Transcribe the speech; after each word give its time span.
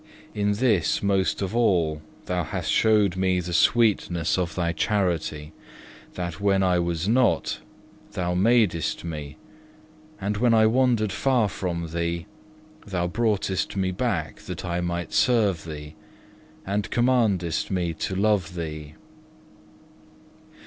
In 0.33 0.53
this 0.53 1.03
most 1.03 1.43
of 1.43 1.55
all 1.55 2.01
Thou 2.25 2.43
hast 2.43 2.71
showed 2.71 3.15
me 3.15 3.39
the 3.39 3.53
sweetness 3.53 4.35
of 4.35 4.55
Thy 4.55 4.71
charity, 4.71 5.53
that 6.15 6.41
when 6.41 6.63
I 6.63 6.79
was 6.79 7.07
not, 7.07 7.59
Thou 8.13 8.33
madest 8.33 9.03
me, 9.03 9.37
and 10.19 10.37
when 10.37 10.55
I 10.55 10.65
wandered 10.65 11.11
far 11.11 11.47
from 11.47 11.89
Thee, 11.89 12.25
Thou 12.83 13.05
broughtest 13.09 13.75
me 13.77 13.91
back 13.91 14.37
that 14.39 14.65
I 14.65 14.81
might 14.81 15.13
serve 15.13 15.65
Thee, 15.65 15.93
and 16.65 16.89
commandedst 16.89 17.69
me 17.69 17.93
to 17.93 18.15
love 18.15 18.55
Thee. 18.55 18.95